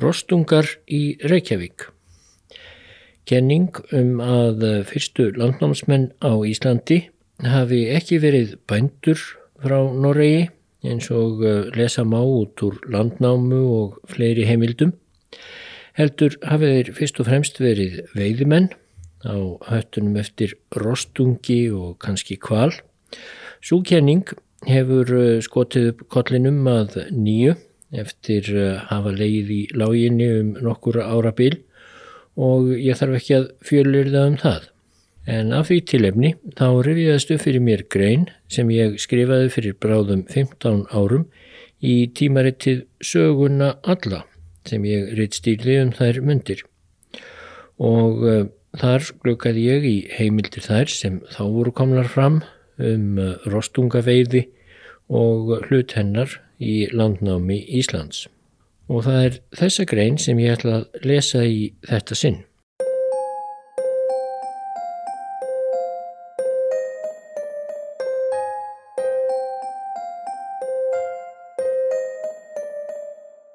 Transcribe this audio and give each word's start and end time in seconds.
Rostungar 0.00 0.66
í 0.88 1.18
Reykjavík. 1.28 1.88
Kenning 3.28 3.76
um 3.94 4.20
að 4.24 4.64
fyrstu 4.88 5.28
landnámsmenn 5.36 6.10
á 6.24 6.32
Íslandi 6.48 7.02
hafi 7.44 7.84
ekki 7.92 8.18
verið 8.22 8.56
bændur 8.68 9.20
frá 9.60 9.78
Noregi 9.92 10.48
eins 10.88 11.10
og 11.12 11.44
lesa 11.76 12.04
má 12.08 12.18
út 12.24 12.62
úr 12.64 12.80
landnámu 12.88 13.60
og 13.76 13.98
fleiri 14.08 14.46
heimildum. 14.48 14.94
Heldur 15.98 16.36
hafið 16.46 16.76
þeir 16.76 16.92
fyrst 16.96 17.20
og 17.20 17.28
fremst 17.28 17.60
verið 17.60 18.00
veiðimenn 18.16 18.70
á 19.28 19.36
höttunum 19.68 20.16
eftir 20.16 20.56
rostungi 20.72 21.66
og 21.76 21.98
kannski 22.00 22.40
kval. 22.40 22.72
Súkenning 23.60 24.24
hefur 24.68 25.40
skotið 25.44 25.92
upp 25.92 26.06
kollinum 26.12 26.64
að 26.70 26.96
nýju 27.12 27.58
eftir 27.90 28.46
að 28.54 28.76
hafa 28.90 29.12
leið 29.14 29.50
í 29.54 29.60
láginni 29.74 30.28
um 30.40 30.52
nokkur 30.62 31.00
ára 31.02 31.32
bil 31.36 31.56
og 32.40 32.70
ég 32.76 32.98
þarf 32.98 33.18
ekki 33.18 33.36
að 33.36 33.48
fjölir 33.66 34.12
það 34.12 34.28
um 34.30 34.36
það. 34.40 34.68
En 35.30 35.52
af 35.54 35.68
því 35.68 35.78
tilefni 35.90 36.30
þá 36.58 36.66
rifiðast 36.86 37.32
upp 37.34 37.42
fyrir 37.44 37.64
mér 37.64 37.84
grein 37.92 38.28
sem 38.50 38.70
ég 38.72 38.96
skrifaði 39.02 39.50
fyrir 39.52 39.76
bráðum 39.82 40.24
15 40.30 40.86
árum 40.90 41.26
í 41.80 42.06
tímarittið 42.16 42.86
söguna 43.04 43.74
alla 43.82 44.24
sem 44.68 44.84
ég 44.88 45.12
ritt 45.18 45.36
stíli 45.38 45.78
um 45.80 45.92
þær 45.96 46.20
myndir. 46.24 46.64
Og 47.80 48.24
uh, 48.24 48.46
þar 48.76 49.06
glukkaði 49.24 49.66
ég 49.66 49.86
í 49.88 49.96
heimildir 50.14 50.64
þær 50.64 50.92
sem 50.92 51.20
þá 51.32 51.42
voru 51.48 51.74
komlar 51.74 52.08
fram 52.12 52.40
um 52.80 53.20
uh, 53.20 53.36
rostungaveiði 53.50 54.46
og 55.10 55.56
hlut 55.68 55.96
hennar 55.98 56.38
í 56.60 56.84
landnámi 56.92 57.58
Íslands. 57.80 58.28
Og 58.90 59.06
það 59.06 59.24
er 59.24 59.40
þessa 59.56 59.88
grein 59.88 60.20
sem 60.20 60.38
ég 60.42 60.58
ætla 60.58 60.80
að 60.80 61.08
lesa 61.08 61.42
í 61.46 61.72
þetta 61.88 62.18
sinn. 62.18 62.40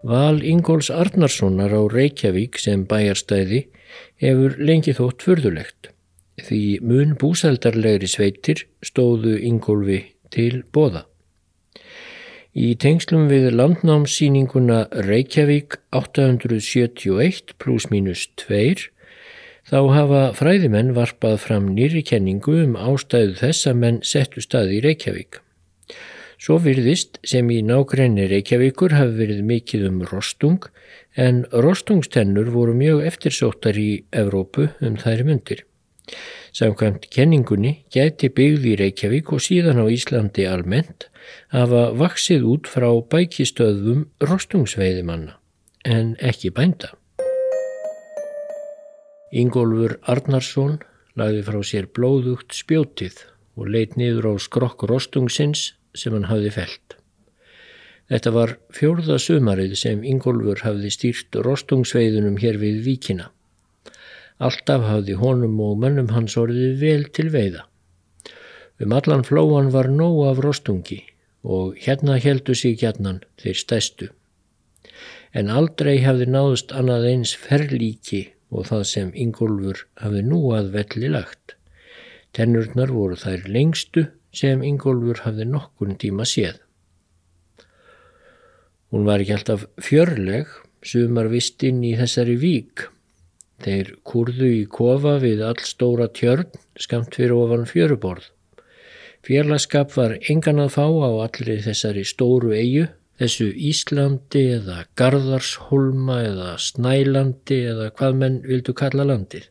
Val 0.05 0.43
Ingóls 0.45 0.91
Arnarssonar 0.93 1.73
á 1.73 1.81
Reykjavík 1.89 2.59
sem 2.61 2.83
bæjarstæði 2.85 3.63
hefur 4.21 4.53
lengi 4.61 4.93
þótt 4.93 5.25
fyrðulegt 5.25 5.89
því 6.45 6.61
mun 6.85 7.15
búsældarlegri 7.17 8.09
sveitir 8.11 8.65
stóðu 8.85 9.37
Ingólfi 9.49 10.01
til 10.35 10.63
bóða. 10.75 11.05
Í 12.55 12.69
tengslum 12.79 13.25
við 13.27 13.49
landnámssýninguna 13.51 14.85
Reykjavík 15.03 15.75
871 15.91 17.51
pluss 17.59 17.89
mínus 17.91 18.29
2 18.39 18.85
þá 19.67 19.79
hafa 19.91 20.21
fræðimenn 20.37 20.93
varpað 20.95 21.35
fram 21.43 21.67
nýri 21.75 21.99
kenningu 22.07 22.55
um 22.61 22.77
ástæðu 22.79 23.35
þess 23.41 23.67
að 23.67 23.81
menn 23.81 23.99
settu 24.07 24.45
stað 24.45 24.71
í 24.77 24.79
Reykjavík. 24.85 25.41
Svo 26.39 26.55
virðist 26.63 27.19
sem 27.27 27.51
í 27.51 27.59
nákrenni 27.59 28.29
Reykjavíkur 28.31 28.95
hafi 28.95 29.19
verið 29.19 29.43
mikið 29.51 29.87
um 29.89 29.99
rostung 30.07 30.69
en 31.19 31.43
rostungstennur 31.51 32.55
voru 32.55 32.77
mjög 32.79 33.03
eftirsóttar 33.11 33.75
í 33.75 34.05
Evrópu 34.15 34.69
um 34.79 34.95
þær 35.03 35.27
myndir. 35.27 35.67
Samkvæmt 36.55 37.09
kenningunni 37.11 37.71
gæti 37.91 38.29
byggð 38.31 38.67
í 38.71 38.73
Reykjavík 38.79 39.33
og 39.35 39.41
síðan 39.43 39.81
á 39.83 39.91
Íslandi 39.91 40.45
almennt 40.47 41.09
hafa 41.51 41.89
vaksið 41.99 42.45
út 42.47 42.69
frá 42.71 42.87
bækistöðum 43.11 44.05
rostungsveiðimanna 44.23 45.35
en 45.83 46.13
ekki 46.23 46.53
bænda. 46.55 46.93
Ingólfur 49.35 49.97
Arnarsson 50.07 50.79
lagði 51.19 51.43
frá 51.43 51.59
sér 51.67 51.91
blóðugt 51.91 52.55
spjótið 52.55 53.25
og 53.59 53.67
leitt 53.75 53.99
niður 53.99 54.31
á 54.31 54.33
skrokk 54.39 54.87
rostungsins 54.87 55.73
sem 55.91 56.15
hann 56.15 56.29
hafði 56.31 56.55
felt. 56.55 56.95
Þetta 58.07 58.31
var 58.31 58.57
fjórða 58.71 59.19
sumarið 59.19 59.75
sem 59.81 60.07
Ingólfur 60.07 60.63
hafði 60.63 60.93
stýrt 60.93 61.35
rostungsveiðunum 61.35 62.39
hér 62.39 62.63
við 62.63 62.83
víkina. 62.87 63.33
Alltaf 64.43 64.83
hafði 64.83 65.15
honum 65.21 65.59
og 65.63 65.77
mönnum 65.79 66.11
hans 66.11 66.35
orðið 66.37 66.79
vel 66.81 67.05
til 67.15 67.29
veiða. 67.31 67.63
Um 68.83 68.91
allan 68.91 69.23
flóan 69.23 69.71
var 69.71 69.87
nóg 69.87 70.25
af 70.27 70.41
rostungi 70.43 70.99
og 71.43 71.77
hérna 71.79 72.17
heldu 72.19 72.55
sig 72.55 72.79
gjarnan 72.81 73.21
þeir 73.39 73.59
stæstu. 73.61 74.07
En 75.31 75.51
aldrei 75.51 76.01
hafði 76.03 76.27
náðust 76.31 76.73
annað 76.75 77.07
eins 77.11 77.35
ferlíki 77.39 78.25
og 78.51 78.67
það 78.69 78.83
sem 78.91 79.13
Ingólfur 79.15 79.85
hafði 80.01 80.23
nú 80.27 80.41
að 80.55 80.71
velli 80.75 81.11
lagt. 81.11 81.55
Tennurnar 82.35 82.91
voru 82.91 83.15
þær 83.19 83.47
lengstu 83.47 84.07
sem 84.35 84.63
Ingólfur 84.63 85.23
hafði 85.23 85.47
nokkun 85.47 85.95
tíma 85.99 86.27
séð. 86.27 86.59
Hún 88.91 89.07
var 89.07 89.23
ekki 89.23 89.35
alltaf 89.35 89.65
fjörleg, 89.83 90.51
sumar 90.83 91.31
vistinn 91.31 91.81
í 91.83 91.95
þessari 91.99 92.35
vík. 92.39 92.85
Þeir 93.63 93.95
kurðu 94.03 94.49
í 94.51 94.63
kofa 94.67 95.15
við 95.23 95.43
all 95.47 95.61
stóra 95.63 96.09
tjörn, 96.11 96.49
skamt 96.75 97.15
fyrir 97.15 97.35
ofan 97.37 97.65
fjöruborð. 97.69 98.27
Fjarlaskap 99.25 99.95
var 99.95 100.17
engan 100.29 100.61
að 100.61 100.75
fá 100.75 100.85
á 100.85 101.11
allri 101.25 101.55
þessari 101.63 102.03
stóru 102.05 102.51
eigu, 102.53 102.89
þessu 103.17 103.47
Íslandi 103.71 104.43
eða 104.57 104.83
Garðarshólma 104.99 106.19
eða 106.27 106.51
Snælandi 106.61 107.61
eða 107.71 107.89
hvað 107.95 108.19
menn 108.21 108.37
vildu 108.45 108.75
kalla 108.77 109.07
landið. 109.07 109.47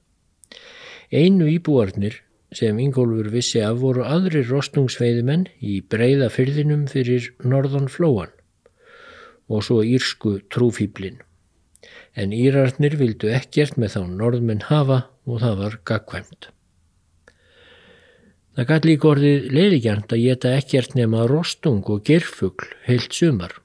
Einu 1.10 1.48
íbúarnir 1.50 2.20
sem 2.54 2.78
Ingólfur 2.78 3.32
vissi 3.32 3.64
af 3.66 3.80
voru 3.82 4.04
aðri 4.06 4.44
rostungsveiðimenn 4.46 5.48
í 5.58 5.80
breyða 5.90 6.30
fyrðinum 6.30 6.86
fyrir 6.92 7.32
norðan 7.42 7.90
flóan 7.90 8.30
og 9.50 9.64
svo 9.66 9.82
írsku 9.84 10.38
trúfýblin. 10.54 11.18
En 12.14 12.32
írarnir 12.32 12.96
vildu 13.00 13.30
ekkert 13.34 13.78
með 13.80 13.96
þá 13.96 14.02
norðmenn 14.20 14.66
hafa 14.70 15.00
og 15.26 15.40
það 15.42 15.60
var 15.62 15.78
gagkvæmt. 15.90 16.48
Það 18.54 18.68
gæti 18.70 18.88
líka 18.88 19.08
orðið 19.10 19.46
leiðigjant 19.50 20.12
að 20.14 20.24
geta 20.24 20.50
ekkert 20.54 20.92
nema 20.94 21.24
rostung 21.26 21.82
og 21.90 22.04
gerfugl 22.06 22.68
heilt 22.86 23.16
sumar. 23.16 23.56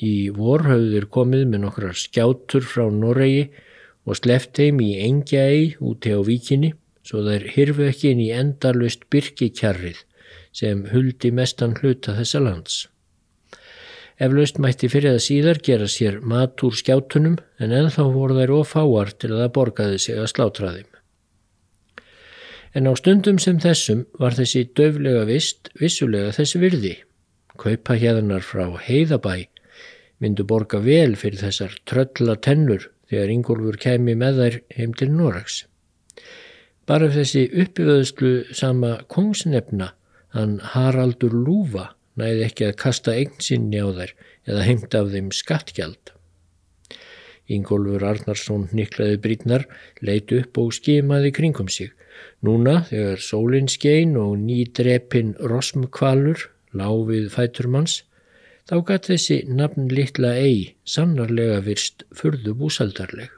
Í 0.00 0.30
vorhauður 0.32 1.10
komið 1.12 1.48
með 1.50 1.64
nokkrar 1.66 1.98
skjátur 1.98 2.64
frá 2.64 2.86
Noregi 2.94 3.50
og 4.08 4.16
sleft 4.16 4.56
heim 4.62 4.80
í 4.80 4.94
Engjæi 5.04 5.76
úti 5.84 6.14
á 6.16 6.20
víkinni 6.24 6.72
svo 7.04 7.24
þær 7.26 7.46
hirfu 7.54 7.88
ekki 7.90 8.14
inn 8.14 8.22
í 8.22 8.30
endalust 8.32 9.06
byrkikjarrið 9.12 10.04
sem 10.56 10.86
huldi 10.92 11.30
mestan 11.34 11.76
hluta 11.80 12.14
þessa 12.16 12.42
lands. 12.44 12.86
Eflaust 14.20 14.58
mætti 14.60 14.90
fyrir 14.92 15.14
að 15.16 15.22
síðar 15.24 15.58
gera 15.64 15.86
sér 15.88 16.18
mat 16.20 16.60
úr 16.66 16.74
skjátunum 16.76 17.38
en 17.58 17.72
ennþá 17.72 18.04
voru 18.12 18.36
þær 18.36 18.50
ofáar 18.58 19.12
til 19.16 19.30
að 19.32 19.42
það 19.42 19.54
borgaði 19.56 20.00
sig 20.04 20.18
að 20.20 20.28
slátra 20.34 20.72
þeim. 20.74 20.90
En 22.76 22.86
á 22.86 22.92
stundum 23.00 23.38
sem 23.42 23.56
þessum 23.62 24.04
var 24.20 24.36
þessi 24.36 24.66
döflega 24.76 25.24
vist 25.26 25.72
vissulega 25.80 26.34
þessi 26.36 26.60
virði. 26.60 26.92
Kaupa 27.56 27.96
hérnar 27.96 28.44
frá 28.44 28.68
heiðabæ 28.84 29.48
myndu 30.20 30.44
borga 30.44 30.82
vel 30.84 31.16
fyrir 31.16 31.40
þessar 31.40 31.78
trölla 31.88 32.36
tennur 32.44 32.90
þegar 33.10 33.32
Ingólfur 33.34 33.78
kemi 33.80 34.14
með 34.20 34.42
þær 34.42 34.58
heim 34.76 34.92
til 35.00 35.08
Norags. 35.14 35.62
Bara 36.86 37.08
þessi 37.12 37.46
uppivöðslu 37.62 38.34
sama 38.56 38.98
kongsnefna, 39.08 39.94
hann 40.34 40.58
Haraldur 40.74 41.32
Lúfa, 41.34 41.94
næði 42.20 42.46
ekki 42.46 42.68
að 42.68 42.78
kasta 42.84 43.16
eignsinni 43.16 43.80
á 43.80 43.88
þær 43.96 44.14
eða 44.46 44.66
hengt 44.66 44.96
af 44.96 45.10
þeim 45.14 45.30
skattgjald. 45.34 46.12
Ingólfur 47.50 48.04
Arnarsson 48.06 48.68
niklaði 48.76 49.18
brítnar, 49.24 49.64
leit 50.06 50.30
upp 50.36 50.60
og 50.62 50.70
skimaði 50.76 51.32
kringum 51.34 51.70
sig. 51.72 51.90
Núna, 52.46 52.84
þegar 52.86 53.24
sólinn 53.24 53.68
skein 53.70 54.14
og 54.20 54.36
nýdrepin 54.38 55.34
rosmkvalur 55.50 56.46
láfið 56.76 57.26
fæturmanns, 57.34 58.04
þá 58.70 58.76
gæti 58.86 59.14
þessi 59.16 59.38
nafn 59.50 59.90
litla 59.90 60.36
ei 60.38 60.76
sannarlega 60.86 61.58
virst 61.66 62.04
furðu 62.14 62.54
búsaldarleg. 62.60 63.32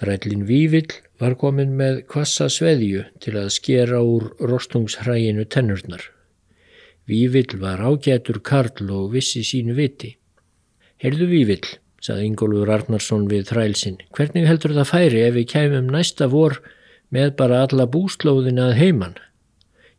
Þrællin 0.00 0.46
Vívill 0.48 0.94
var 1.20 1.36
komin 1.36 1.74
með 1.76 2.00
kvassa 2.08 2.48
sveðju 2.48 3.04
til 3.20 3.34
að 3.36 3.52
skera 3.52 4.00
úr 4.00 4.30
rostungshræginu 4.40 5.44
tennurnar. 5.52 6.02
Vívill 7.10 7.58
var 7.60 7.82
ágætur 7.84 8.40
karl 8.40 8.88
og 8.94 9.12
vissi 9.12 9.42
sínu 9.44 9.74
viti. 9.76 10.14
Heyrðu 11.00 11.28
Vívill, 11.28 11.66
saði 12.00 12.30
Ingólfur 12.30 12.72
Arnarsson 12.72 13.26
við 13.28 13.50
þrælsinn, 13.50 13.98
hvernig 14.16 14.48
heldur 14.48 14.76
það 14.78 14.90
færi 14.92 15.22
ef 15.26 15.36
við 15.36 15.48
kæmum 15.52 15.92
næsta 15.92 16.28
vor 16.32 16.60
með 17.12 17.34
bara 17.36 17.64
alla 17.66 17.88
búslóðina 17.90 18.70
að 18.70 18.78
heiman? 18.80 19.16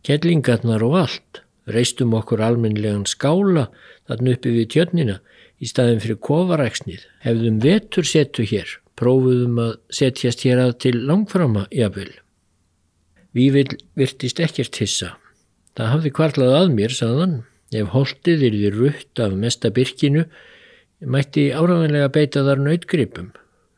Kellingarnar 0.07 0.81
og 0.85 0.97
allt, 1.03 1.41
reistum 1.69 2.15
okkur 2.18 2.41
almenlegan 2.41 3.06
skála 3.09 3.68
þarna 4.09 4.38
uppi 4.38 4.56
við 4.56 4.69
tjörnina, 4.73 5.19
í 5.62 5.69
staðin 5.69 6.01
fyrir 6.01 6.18
kofaræksnið, 6.25 7.03
hefðum 7.21 7.59
vetur 7.62 8.07
setu 8.07 8.45
hér, 8.50 8.79
prófuðum 9.01 9.59
að 9.63 9.74
setjast 9.98 10.45
hér 10.45 10.62
að 10.68 10.75
til 10.86 10.95
langframa 11.09 11.65
jafnvel. 11.74 12.12
Vívill 13.33 13.77
virtist 13.98 14.42
ekkert 14.44 14.77
hissa. 14.81 15.15
Það 15.80 15.92
hafði 15.95 16.13
kvarlað 16.15 16.56
að 16.57 16.74
mér, 16.75 16.94
saðan, 16.94 17.38
ef 17.71 17.94
holdið 17.94 18.42
því 18.44 18.71
rutt 18.75 19.21
af 19.24 19.38
mesta 19.39 19.71
byrkinu, 19.74 20.25
mætti 21.01 21.50
áraðanlega 21.56 22.12
beita 22.13 22.44
þar 22.45 22.65
nautgripum. 22.65 23.31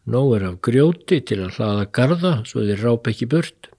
Nó 0.10 0.24
er 0.36 0.48
af 0.50 0.58
grjóti 0.66 1.22
til 1.24 1.40
að 1.46 1.60
hlaða 1.60 1.86
garda 1.96 2.34
svo 2.50 2.66
þið 2.66 2.82
ráp 2.84 3.08
ekki 3.08 3.30
burt. 3.32 3.70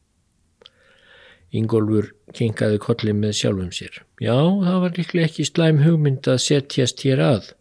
Ingólfur 1.54 2.08
kinkaði 2.34 2.80
kollin 2.82 3.20
með 3.20 3.36
sjálfum 3.42 3.74
sér. 3.74 4.00
Já, 4.22 4.38
það 4.38 4.80
var 4.86 4.96
líklega 4.96 5.28
ekki 5.28 5.46
slæm 5.50 5.84
hugmynd 5.84 6.30
að 6.30 6.40
setjast 6.46 7.04
hér 7.04 7.22
að, 7.22 7.52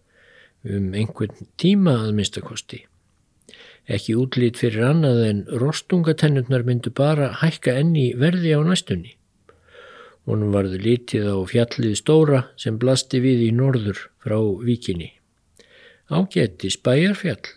um 0.64 0.94
einhvern 0.96 1.52
tíma 1.60 2.00
að 2.06 2.16
minnstakosti. 2.22 2.86
Ekki 3.92 4.16
útlýtt 4.16 4.62
fyrir 4.62 4.86
annað 4.88 5.18
en 5.28 5.42
rostungatennurnar 5.60 6.64
myndu 6.64 6.94
bara 6.96 7.34
hækka 7.42 7.74
enni 7.82 8.14
verði 8.16 8.54
á 8.56 8.64
næstunni. 8.64 9.18
Honum 10.24 10.54
varði 10.56 10.80
lítið 10.80 11.28
á 11.28 11.38
fjallið 11.52 11.98
stóra 12.00 12.46
sem 12.56 12.78
blasti 12.80 13.20
við 13.20 13.44
í 13.50 13.52
norður 13.52 14.00
frá 14.24 14.38
vikinni. 14.64 15.10
Ágætti 16.08 16.72
spæjarfjall 16.72 17.52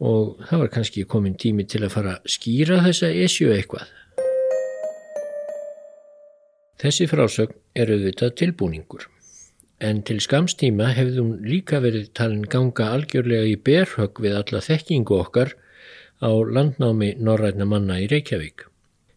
og 0.00 0.42
það 0.48 0.64
var 0.64 0.72
kannski 0.74 1.06
komin 1.06 1.38
tími 1.38 1.66
til 1.68 1.84
að 1.84 1.94
fara 1.94 2.16
að 2.18 2.34
skýra 2.34 2.80
þessa 2.88 3.12
esju 3.22 3.54
eitthvað. 3.54 3.86
Þessi 6.80 7.06
frásögn 7.06 7.58
er 7.76 7.90
auðvitað 7.92 8.34
tilbúningur, 8.40 9.04
en 9.80 10.02
til 10.04 10.20
skamstíma 10.20 10.92
hefði 10.96 11.22
hún 11.22 11.36
líka 11.46 11.80
verið 11.80 12.10
talin 12.16 12.44
ganga 12.52 12.90
algjörlega 12.94 13.48
í 13.48 13.58
berhögg 13.68 14.20
við 14.20 14.36
alla 14.40 14.60
þekkingu 14.64 15.16
okkar 15.16 15.54
á 16.20 16.30
landnámi 16.30 17.14
norræna 17.16 17.64
manna 17.64 17.96
í 18.00 18.08
Reykjavík. 18.12 18.66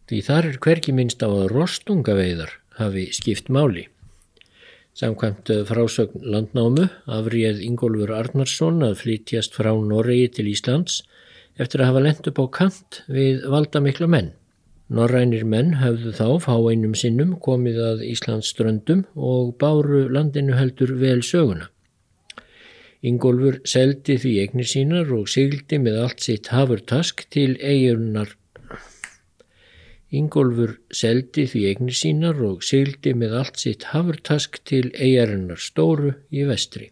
Því 0.08 0.20
þar 0.24 0.48
er 0.50 0.60
hverki 0.66 0.92
minnst 0.96 1.24
á 1.24 1.28
að 1.28 1.50
rostungaveiðar 1.52 2.54
hafi 2.80 3.10
skipt 3.16 3.50
máli. 3.52 3.88
Samkvæmt 4.94 5.50
frásögn 5.68 6.24
landnámu 6.32 6.86
afríð 7.10 7.60
Ingólfur 7.66 8.12
Arnarsson 8.14 8.84
að 8.86 9.00
flytjast 9.02 9.56
frá 9.56 9.72
Noregi 9.74 10.30
til 10.38 10.48
Íslands 10.52 11.02
eftir 11.60 11.82
að 11.82 11.90
hafa 11.90 12.04
lendt 12.06 12.28
upp 12.30 12.40
á 12.40 12.46
kant 12.60 13.02
við 13.10 13.44
valdamikla 13.50 14.08
menn. 14.10 14.32
Norrænir 14.92 15.46
menn 15.48 15.78
höfðu 15.80 16.10
þá 16.12 16.26
fáeinum 16.44 16.92
sinnum 16.92 17.30
komið 17.40 17.78
að 17.80 18.00
Íslands 18.04 18.50
ströndum 18.52 19.06
og 19.16 19.54
báru 19.56 20.02
landinu 20.12 20.58
heldur 20.58 20.90
vel 21.00 21.22
söguna. 21.24 21.70
Ingólfur 23.00 23.62
seldi 23.64 24.18
því 24.20 24.32
eignir 24.42 24.68
sínar 24.68 25.08
og 25.16 25.30
sigildi 25.32 25.78
með 25.80 25.96
allt 26.02 26.20
sitt 26.20 26.50
hafurtask 26.52 27.24
til 27.32 27.56
eigurnar. 27.64 28.34
Ingólfur 30.12 30.74
seldi 30.92 31.46
því 31.48 31.62
eignir 31.70 31.96
sínar 31.96 32.42
og 32.44 32.60
sigildi 32.62 33.14
með 33.16 33.36
allt 33.40 33.62
sitt 33.64 33.86
hafurtask 33.94 34.58
til 34.68 34.90
eigarinnar 34.92 35.62
stóru 35.64 36.12
í 36.28 36.44
vestri. 36.44 36.90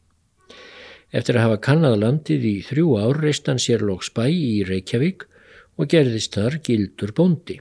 Eftir 1.12 1.36
að 1.36 1.44
hafa 1.44 1.60
kannad 1.68 1.98
landið 2.00 2.48
í 2.48 2.54
þrjú 2.70 2.96
ár 3.04 3.20
reist 3.20 3.52
hann 3.52 3.60
sér 3.60 3.84
lóks 3.84 4.08
bæ 4.16 4.24
í 4.32 4.64
Reykjavík 4.64 5.28
og 5.76 5.92
gerðist 5.92 6.40
þar 6.40 6.56
gildur 6.64 7.12
bóndi 7.12 7.58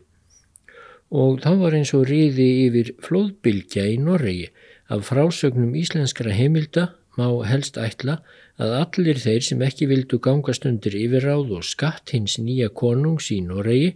og 1.12 1.42
þá 1.44 1.52
var 1.60 1.76
eins 1.76 1.92
og 1.98 2.08
riði 2.08 2.48
yfir 2.68 2.94
flóðbylgja 3.04 3.84
í 3.92 3.98
Norregi 4.00 4.48
af 4.92 5.10
frásögnum 5.10 5.76
íslenskara 5.76 6.34
heimilda 6.36 6.92
má 7.20 7.28
helst 7.48 7.78
ætla 7.80 8.22
að 8.62 8.76
allir 8.78 9.20
þeir 9.20 9.44
sem 9.44 9.64
ekki 9.66 9.88
vildu 9.92 10.20
gangast 10.24 10.68
undir 10.70 10.96
yfirráð 10.96 11.52
og 11.58 11.68
skatt 11.68 12.14
hins 12.16 12.38
nýja 12.40 12.70
konungs 12.70 13.32
í 13.36 13.42
Norregi, 13.44 13.96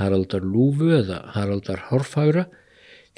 Haraldar 0.00 0.42
Lúfu 0.42 0.90
eða 0.96 1.20
Haraldar 1.34 1.86
Horfagra, 1.90 2.46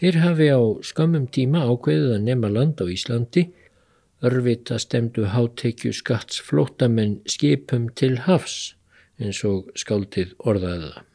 þeir 0.00 0.20
hafi 0.25 0.50
á 0.50 0.61
skamum 0.85 1.29
tíma 1.31 1.65
ákveðið 1.70 2.17
að 2.19 2.27
nema 2.29 2.50
land 2.50 2.82
á 2.82 2.87
Íslandi, 2.91 3.47
örvita 4.25 4.81
stemdu 4.82 5.29
hátekju 5.31 5.94
skatts 5.94 6.43
flótamenn 6.43 7.20
skipum 7.31 7.88
til 7.94 8.19
hafs, 8.27 8.75
eins 9.20 9.44
og 9.47 9.70
skáldið 9.79 10.35
orðaði 10.43 10.91
það. 10.91 11.13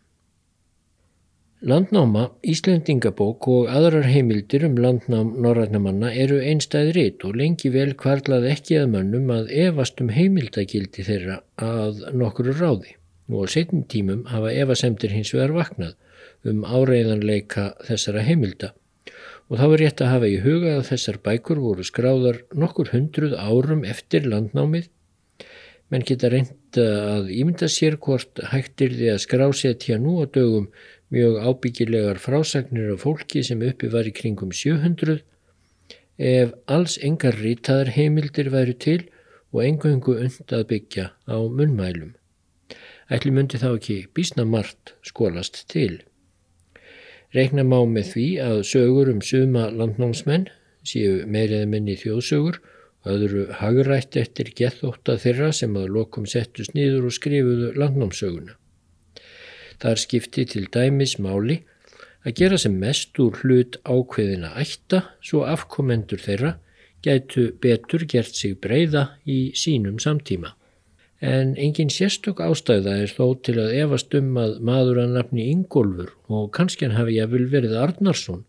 Landnáma, 1.60 2.30
Íslendingabók 2.48 3.44
og 3.52 3.66
aðrar 3.68 4.06
heimildir 4.08 4.64
um 4.64 4.78
landnám 4.80 5.34
norrænamanna 5.44 6.14
eru 6.16 6.38
einstæð 6.40 6.92
rít 6.96 7.24
og 7.28 7.34
lengi 7.36 7.68
vel 7.74 7.90
kvarlað 8.00 8.46
ekki 8.48 8.78
að 8.80 8.94
mönnum 8.94 9.34
að 9.36 9.50
efast 9.66 10.00
um 10.00 10.08
heimildagildi 10.16 11.04
þeirra 11.04 11.42
að 11.60 12.06
nokkuru 12.16 12.54
ráði. 12.56 12.94
Og 13.28 13.44
á 13.44 13.46
setjum 13.52 13.82
tímum 13.92 14.22
hafa 14.32 14.54
evasemtir 14.56 15.12
hins 15.12 15.34
vegar 15.36 15.52
vaknað 15.58 15.98
um 16.48 16.62
áreiðanleika 16.64 17.74
þessara 17.90 18.24
heimilda. 18.24 18.70
Og 19.52 19.60
þá 19.60 19.66
er 19.66 19.84
rétt 19.84 20.04
að 20.06 20.12
hafa 20.14 20.30
í 20.32 20.38
huga 20.46 20.78
að 20.78 20.88
þessar 20.94 21.20
bækur 21.28 21.60
voru 21.60 21.84
skráðar 21.84 22.40
nokkur 22.56 22.94
hundruð 22.94 23.36
árum 23.36 23.84
eftir 23.84 24.32
landnámið. 24.32 24.88
Menn 25.92 26.08
geta 26.08 26.30
reynd 26.32 26.80
að 26.80 27.34
ímynda 27.34 27.68
sér 27.68 27.98
hvort 28.00 28.40
hægtir 28.54 28.96
því 28.96 29.12
að 29.12 29.24
skrásetja 29.26 30.00
nú 30.00 30.22
á 30.22 30.26
dögum 30.30 30.70
mjög 31.14 31.40
ábyggilegar 31.42 32.20
frásagnir 32.22 32.94
af 32.94 33.04
fólki 33.06 33.44
sem 33.46 33.62
uppi 33.66 33.90
var 33.94 34.08
í 34.10 34.14
kringum 34.14 34.52
700 34.54 35.22
ef 36.20 36.52
alls 36.68 36.98
engar 37.10 37.38
rítaðar 37.40 37.94
heimildir 37.96 38.52
væru 38.54 38.76
til 38.86 39.02
og 39.54 39.64
engungu 39.66 40.20
und 40.20 40.54
að 40.54 40.68
byggja 40.70 41.06
á 41.26 41.38
munmælum. 41.40 42.14
Ætli 43.10 43.32
myndi 43.34 43.58
þá 43.58 43.72
ekki 43.72 43.98
bísna 44.14 44.46
margt 44.46 44.94
skólast 45.02 45.64
til. 45.72 46.04
Reykna 47.34 47.66
má 47.66 47.80
með 47.90 48.12
því 48.14 48.28
að 48.46 48.60
sögur 48.70 49.10
um 49.10 49.24
suma 49.26 49.70
landnámsmenn 49.74 50.50
séu 50.86 51.26
meiriða 51.26 51.66
menni 51.72 51.98
þjóðsögur 51.98 52.60
og 52.60 53.12
öðru 53.16 53.48
hagrætt 53.62 54.18
eftir 54.20 54.52
gethóta 54.54 55.18
þeirra 55.18 55.52
sem 55.56 55.74
að 55.80 55.94
lokum 55.98 56.30
settust 56.30 56.76
nýður 56.78 57.10
og 57.10 57.16
skrifuðu 57.18 57.74
landnámsöguna. 57.80 58.59
Þar 59.80 60.02
skipti 60.02 60.44
til 60.46 60.68
dæmis 60.74 61.16
máli 61.24 61.62
að 62.28 62.36
gera 62.42 62.58
sem 62.60 62.76
mest 62.80 63.20
úr 63.24 63.38
hlut 63.42 63.78
ákveðina 63.88 64.52
ætta 64.60 65.06
svo 65.24 65.46
afkomendur 65.48 66.20
þeirra 66.20 66.58
gætu 67.06 67.50
betur 67.64 68.04
gert 68.12 68.36
sig 68.36 68.58
breyða 68.60 69.06
í 69.24 69.54
sínum 69.56 70.00
samtíma. 70.04 70.54
En 71.20 71.56
engin 71.60 71.92
sérstök 71.92 72.40
ástæða 72.44 72.96
er 73.04 73.12
þó 73.12 73.40
til 73.44 73.58
að 73.60 73.76
efast 73.82 74.16
um 74.16 74.38
að 74.40 74.60
maður 74.64 75.02
að 75.04 75.16
nafni 75.18 75.48
Ingólfur 75.52 76.14
og 76.28 76.52
kannski 76.56 76.88
hann 76.88 76.96
hafi 76.96 77.18
jáfnvel 77.18 77.48
verið 77.52 77.76
Arnarsson 77.80 78.46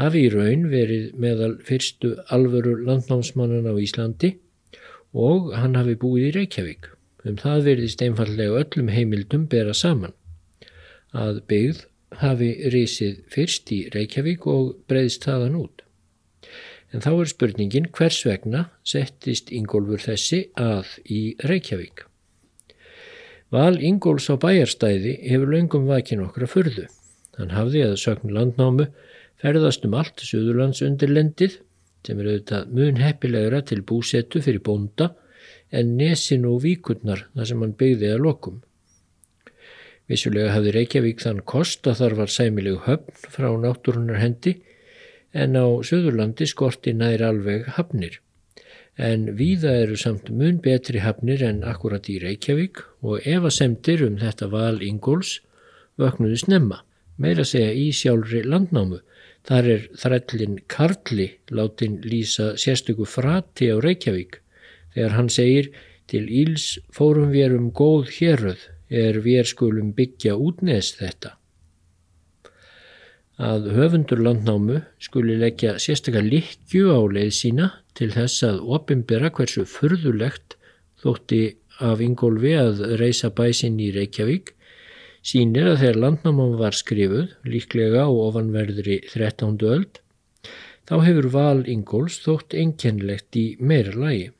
hafi 0.00 0.26
í 0.26 0.32
raun 0.32 0.66
verið 0.72 1.12
meðal 1.20 1.54
fyrstu 1.64 2.14
alvöru 2.32 2.76
landnámsmannan 2.86 3.68
á 3.68 3.74
Íslandi 3.80 4.34
og 5.16 5.52
hann 5.56 5.76
hafi 5.76 5.96
búið 6.00 6.28
í 6.28 6.34
Reykjavík. 6.38 6.90
Um 7.24 7.36
það 7.40 7.66
verðist 7.68 8.04
einfallega 8.04 8.62
öllum 8.64 8.92
heimildum 8.92 9.48
bera 9.48 9.76
saman 9.76 10.16
að 11.16 11.40
byggð 11.50 11.86
hafi 12.20 12.50
risið 12.74 13.22
fyrst 13.30 13.70
í 13.74 13.80
Reykjavík 13.94 14.46
og 14.50 14.74
breyðist 14.90 15.26
þaðan 15.26 15.58
út. 15.60 15.82
En 16.90 17.02
þá 17.04 17.10
er 17.12 17.30
spurningin 17.30 17.90
hvers 17.94 18.20
vegna 18.26 18.64
settist 18.82 19.52
Ingólfur 19.54 20.02
þessi 20.02 20.48
að 20.58 20.96
í 21.06 21.20
Reykjavík. 21.46 22.06
Val 23.50 23.78
Ingóls 23.82 24.28
á 24.30 24.34
bæjarstæði 24.38 25.16
hefur 25.26 25.54
löngum 25.54 25.88
vakin 25.90 26.22
okkar 26.26 26.46
að 26.46 26.52
furðu. 26.54 26.86
Hann 27.38 27.54
hafði 27.54 27.82
að 27.86 27.98
sögn 28.02 28.34
landnámu 28.34 28.86
ferðast 29.40 29.86
um 29.86 29.96
allt 29.98 30.22
Suðurlands 30.22 30.82
undirlendið 30.86 31.58
sem 32.06 32.20
er 32.20 32.30
auðvitað 32.30 32.74
mun 32.76 33.00
heppilegra 33.02 33.62
til 33.66 33.82
búsettu 33.86 34.42
fyrir 34.44 34.62
bónda 34.66 35.12
en 35.70 35.96
nesin 35.98 36.46
og 36.48 36.62
víkurnar 36.64 37.26
þar 37.34 37.50
sem 37.50 37.62
hann 37.64 37.76
byggði 37.78 38.12
að 38.14 38.24
lokum. 38.26 38.60
Vissulega 40.10 40.50
hafði 40.56 40.72
Reykjavík 40.74 41.20
þann 41.22 41.44
kost 41.46 41.86
að 41.86 42.00
þar 42.00 42.14
var 42.18 42.32
sæmileg 42.34 42.78
höfn 42.86 43.28
frá 43.30 43.46
náttúrunar 43.62 44.18
hendi 44.18 44.56
en 45.30 45.54
á 45.54 45.66
Suðurlandi 45.86 46.48
skorti 46.50 46.94
nær 46.98 47.22
alveg 47.22 47.68
hafnir. 47.76 48.16
En 48.98 49.28
víða 49.38 49.76
eru 49.84 49.98
samt 50.00 50.32
mun 50.34 50.58
betri 50.64 51.04
hafnir 51.04 51.44
en 51.46 51.62
akkurat 51.62 52.10
í 52.10 52.16
Reykjavík 52.24 52.82
og 53.06 53.28
evasemtir 53.36 54.02
um 54.08 54.18
þetta 54.18 54.50
val 54.50 54.82
Ingóls 54.82 55.36
vöknuði 56.00 56.40
snemma. 56.42 56.80
Meira 57.16 57.46
segja 57.46 57.70
í 57.70 57.92
sjálfri 57.94 58.42
landnámu. 58.42 58.98
Þar 59.46 59.70
er 59.76 59.86
þrællin 60.02 60.58
Karli 60.66 61.28
látin 61.54 62.00
lýsa 62.02 62.56
sérstöku 62.58 63.06
frati 63.06 63.70
á 63.70 63.78
Reykjavík 63.78 64.42
þegar 64.96 65.16
hann 65.20 65.30
segir 65.30 65.70
til 66.10 66.26
Íls 66.26 66.80
fórum 66.90 67.30
við 67.30 67.54
um 67.60 67.70
góð 67.70 68.10
héröð 68.18 68.66
er 68.90 69.20
við 69.24 69.46
skulum 69.48 69.92
byggja 69.96 70.36
útneðs 70.36 70.96
þetta. 70.98 71.36
Að 73.40 73.70
höfundur 73.72 74.20
landnámu 74.20 74.82
skuli 75.00 75.38
leggja 75.40 75.78
sérstaklega 75.80 76.28
likju 76.28 76.90
á 76.92 77.00
leið 77.08 77.30
sína 77.32 77.68
til 77.96 78.10
þess 78.12 78.44
að 78.44 78.58
opimbera 78.76 79.30
hversu 79.32 79.64
furðulegt 79.64 80.58
þótti 81.00 81.42
af 81.80 82.02
Ingólfi 82.04 82.52
að 82.60 82.82
reysa 83.00 83.30
bæsinn 83.32 83.80
í 83.80 83.88
Reykjavík 83.94 84.52
sínir 85.24 85.68
að 85.70 85.80
þegar 85.82 86.00
landnáman 86.04 86.58
var 86.60 86.76
skrifuð, 86.76 87.32
líklega 87.44 88.04
á 88.04 88.10
ofanverðri 88.10 89.00
13. 89.08 89.56
öld, 89.68 90.00
þá 90.88 90.94
hefur 91.06 91.28
val 91.32 91.64
Ingóls 91.68 92.20
þótt 92.24 92.56
einkennlegt 92.56 93.36
í 93.36 93.46
meira 93.60 93.94
lagi. 93.96 94.30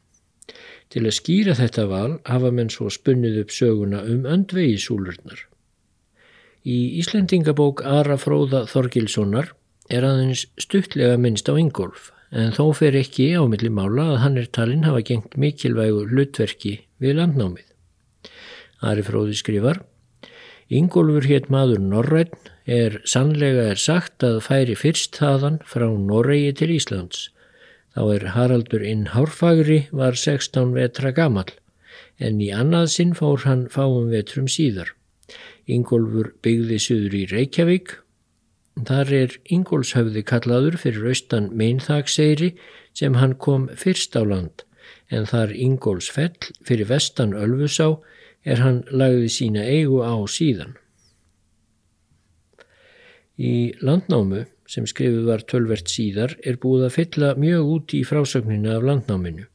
Til 0.90 1.04
að 1.06 1.16
skýra 1.20 1.54
þetta 1.54 1.87
val 1.90 2.18
hafa 2.26 2.50
menn 2.50 2.70
svo 2.73 2.90
spunnið 2.90 3.44
upp 3.44 3.52
söguna 3.54 4.02
um 4.11 4.25
öndvegisúlurnar. 4.26 5.44
Í 6.66 6.78
Íslendingabók 7.00 7.85
Ara 7.87 8.18
Fróða 8.20 8.64
Þorgilssonar 8.68 9.52
er 9.88 10.06
aðeins 10.06 10.49
stuttlega 10.61 11.16
minnst 11.16 11.49
á 11.49 11.54
Ingólf 11.54 12.11
en 12.30 12.52
þó 12.54 12.70
fer 12.76 12.99
ekki 12.99 13.30
á 13.38 13.42
milli 13.50 13.70
mála 13.75 14.11
að 14.12 14.20
hann 14.25 14.38
er 14.42 14.50
talinn 14.50 14.87
hafa 14.87 15.02
gengt 15.06 15.38
mikilvægu 15.38 16.04
hlutverki 16.11 16.76
við 17.02 17.16
landnámið. 17.18 17.66
Ari 18.87 19.06
Fróði 19.06 19.38
skrifar 19.38 19.82
Ingólfur 20.70 21.26
hétt 21.26 21.49
maður 21.50 21.80
Norræn 21.82 22.35
er 22.70 23.00
sannlega 23.09 23.70
er 23.73 23.80
sagt 23.82 24.23
að 24.26 24.42
færi 24.47 24.76
fyrst 24.78 25.18
þaðan 25.18 25.59
frá 25.66 25.88
Noregi 25.90 26.52
til 26.61 26.70
Íslands. 26.76 27.28
Þá 27.97 28.02
er 28.14 28.25
Haraldur 28.37 28.85
inn 28.87 29.09
Hárfagri 29.11 29.80
var 29.90 30.14
16 30.18 30.76
vetra 30.76 31.11
gamal 31.14 31.49
en 32.20 32.38
í 32.44 32.50
annað 32.54 32.90
sinn 32.94 33.14
fór 33.18 33.42
hann 33.47 33.64
fáum 33.73 34.11
vetrum 34.12 34.47
síðar. 34.50 34.92
Ingólfur 35.66 36.30
byggði 36.44 36.78
suður 36.82 37.16
í 37.16 37.23
Reykjavík. 37.30 37.94
Þar 38.87 39.12
er 39.16 39.37
Ingólfshöfði 39.56 40.23
kallaður 40.28 40.78
fyrir 40.82 41.09
austan 41.11 41.50
meinþagseyri 41.56 42.52
sem 42.97 43.18
hann 43.18 43.35
kom 43.42 43.66
fyrst 43.76 44.14
á 44.14 44.23
land 44.23 44.64
en 45.11 45.26
þar 45.26 45.50
Ingólfsfell 45.54 46.52
fyrir 46.66 46.88
vestan 46.90 47.35
Ölfusá 47.35 47.90
er 48.47 48.62
hann 48.62 48.85
lagði 48.90 49.28
sína 49.35 49.66
eigu 49.66 50.00
á 50.06 50.14
síðan. 50.30 50.76
Í 53.40 53.75
landnámu 53.82 54.44
sem 54.70 54.86
skrifuð 54.86 55.26
var 55.26 55.42
tölvert 55.50 55.90
síðar 55.90 56.36
er 56.46 56.58
búið 56.62 56.86
að 56.86 56.96
fylla 56.98 57.30
mjög 57.42 57.70
út 57.74 57.94
í 57.98 58.04
frásögnina 58.06 58.76
af 58.76 58.86
landnáminu. 58.86 59.46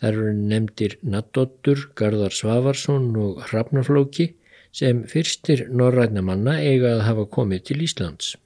Það 0.00 0.08
eru 0.10 0.34
nefndir 0.34 0.96
Nattottur, 1.04 1.88
Garðar 1.98 2.32
Svavarsson 2.32 3.10
og 3.20 3.42
Hrafnarflóki 3.50 4.30
sem 4.72 5.02
fyrstir 5.10 5.66
norrænamanna 5.68 6.56
eiga 6.62 6.94
að 6.94 7.06
hafa 7.08 7.26
komið 7.36 7.66
til 7.68 7.82
Íslands. 7.84 8.36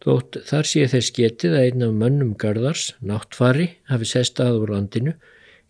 Þótt 0.00 0.40
þar 0.48 0.66
sé 0.66 0.86
þess 0.88 1.14
getið 1.14 1.54
að 1.54 1.66
einn 1.68 1.86
af 1.86 1.96
mönnum 2.02 2.32
Garðars, 2.40 2.94
náttfari, 3.04 3.68
hafi 3.92 4.08
sest 4.08 4.40
að 4.42 4.62
úr 4.62 4.74
landinu 4.74 5.14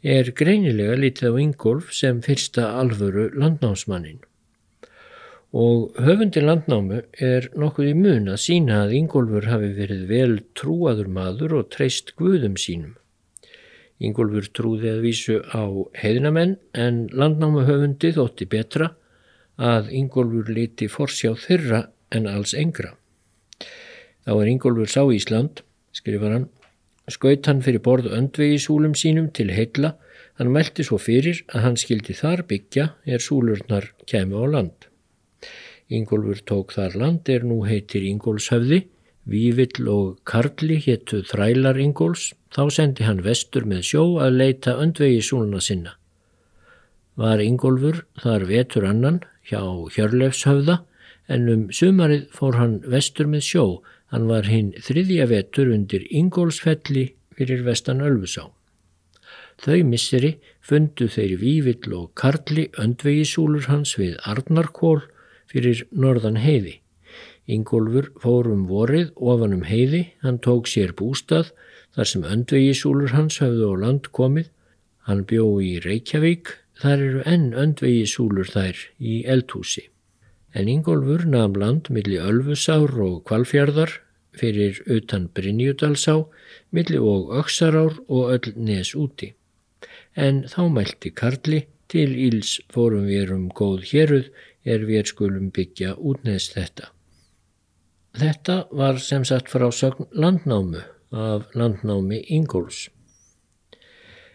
er 0.01 0.31
greinilega 0.33 0.97
litið 0.97 1.35
á 1.35 1.41
Ingólf 1.45 1.91
sem 1.93 2.23
fyrsta 2.25 2.71
alvöru 2.81 3.29
landnámsmannin. 3.35 4.23
Og 5.51 5.97
höfundi 5.99 6.39
landnámu 6.45 7.01
er 7.19 7.49
nokkuð 7.59 7.89
í 7.91 7.95
mun 7.99 8.29
að 8.31 8.39
sína 8.39 8.85
að 8.85 8.93
Ingólfur 9.01 9.49
hafi 9.51 9.73
verið 9.75 10.03
vel 10.07 10.35
trúaður 10.55 11.09
maður 11.11 11.57
og 11.59 11.71
treyst 11.75 12.13
guðum 12.15 12.55
sínum. 12.55 12.93
Ingólfur 13.99 14.47
trúði 14.55 14.93
að 14.93 15.01
vísu 15.03 15.41
á 15.51 15.67
heiðnamenn 15.99 16.55
en 16.79 17.09
landnámu 17.11 17.65
höfundi 17.67 18.13
þótti 18.15 18.47
betra 18.47 18.93
að 19.59 19.91
Ingólfur 19.91 20.53
liti 20.55 20.87
forsjá 20.87 21.35
þyrra 21.35 21.89
en 22.15 22.31
alls 22.31 22.55
engra. 22.55 22.95
Þá 24.23 24.33
er 24.37 24.51
Ingólfur 24.53 24.87
sá 24.87 25.03
Ísland, 25.11 25.65
skrifar 25.91 26.37
hann, 26.37 26.47
skaut 27.11 27.51
hann 27.51 27.65
fyrir 27.67 27.83
borð 27.83 28.07
öndvegi 28.15 28.61
súlum 28.63 28.95
sínum 28.95 29.27
til 29.35 29.51
heilla, 29.51 29.97
hann 30.39 30.55
meldi 30.55 30.87
svo 30.87 31.01
fyrir 31.03 31.43
að 31.51 31.67
hann 31.67 31.81
skildi 31.81 32.15
þar 32.15 32.47
byggja 32.47 32.87
er 33.03 33.19
súlurnar 33.19 33.91
kemi 34.07 34.39
á 34.39 34.47
land. 34.47 34.90
Ingólfur 35.91 36.43
tók 36.47 36.75
þar 36.77 36.97
land 37.03 37.29
er 37.29 37.47
nú 37.47 37.63
heitir 37.67 38.07
Ingólfshöfði, 38.07 38.85
Vívill 39.31 39.89
og 39.91 40.21
Karli 40.25 40.79
héttu 40.81 41.23
þrælar 41.27 41.79
Ingóls, 41.83 42.31
þá 42.55 42.63
sendi 42.75 43.07
hann 43.07 43.25
vestur 43.27 43.67
með 43.69 43.83
sjó 43.91 44.05
að 44.23 44.39
leita 44.41 44.77
öndvegi 44.81 45.21
súluna 45.23 45.61
sinna. 45.63 45.97
Var 47.21 47.43
Ingólfur 47.45 48.05
þar 48.23 48.47
vetur 48.49 48.87
annan 48.89 49.21
hjá 49.47 49.61
Hjörlefshöfða 49.95 50.81
en 51.31 51.49
um 51.53 51.67
sumarið 51.75 52.29
fór 52.35 52.57
hann 52.59 52.81
vestur 52.91 53.29
með 53.31 53.45
sjó 53.47 53.65
Hann 54.11 54.27
var 54.27 54.49
hinn 54.51 54.73
þriðja 54.83 55.29
vetur 55.31 55.69
undir 55.71 56.03
Ingólsfelli 56.11 57.05
fyrir 57.39 57.63
vestan 57.67 58.03
Ölfusá. 58.03 58.49
Þau 59.63 59.85
misseri 59.87 60.33
fundu 60.67 61.07
þeir 61.15 61.37
Vívill 61.39 61.95
og 61.95 62.11
Karli 62.19 62.67
öndvegisúlur 62.81 63.69
hans 63.71 63.95
við 64.01 64.17
Arnarkól 64.27 65.05
fyrir 65.51 65.85
norðan 65.91 66.39
heiði. 66.41 66.79
Ingólfur 67.51 68.13
fór 68.23 68.49
um 68.53 68.67
vorið 68.71 69.13
ofan 69.17 69.59
um 69.59 69.67
heiði, 69.67 70.07
hann 70.23 70.39
tók 70.39 70.71
sér 70.71 70.95
bústað 70.97 71.51
þar 71.97 72.11
sem 72.13 72.27
öndvegisúlur 72.35 73.17
hans 73.17 73.41
höfðu 73.43 73.75
á 73.75 73.75
land 73.85 74.11
komið. 74.15 74.51
Hann 75.09 75.25
bjó 75.27 75.47
í 75.59 75.79
Reykjavík, 75.83 76.55
þar 76.79 77.07
eru 77.07 77.25
enn 77.27 77.49
öndvegisúlur 77.59 78.53
þær 78.53 78.85
í 79.01 79.23
eldhúsi 79.27 79.91
en 80.55 80.69
Ingólfur 80.69 81.27
namn 81.27 81.59
land 81.63 81.91
milli 81.95 82.19
Ölfusár 82.19 82.95
og 83.05 83.23
Kvalfjörðar 83.29 83.93
fyrir 84.35 84.81
utan 84.91 85.29
Brynjudalsá, 85.35 86.25
milli 86.75 86.99
og 86.99 87.31
Öksarár 87.41 87.99
og 88.09 88.33
öll 88.35 88.55
nes 88.57 88.95
úti. 88.95 89.35
En 90.17 90.45
þá 90.51 90.63
mælti 90.71 91.13
Karli 91.15 91.65
til 91.91 92.15
Íls 92.15 92.59
fórum 92.71 93.07
við 93.11 93.35
um 93.35 93.49
góð 93.51 93.87
héruð 93.91 94.31
er 94.65 94.85
við 94.89 95.11
skulum 95.13 95.51
byggja 95.55 95.95
útneðst 95.97 96.57
þetta. 96.57 96.91
Þetta 98.21 98.57
var 98.75 98.99
sem 98.99 99.25
sagt 99.25 99.51
frá 99.53 99.69
sögn 99.73 100.09
landnámu 100.13 100.83
af 101.11 101.53
landnámi 101.55 102.21
Ingóls. 102.29 102.89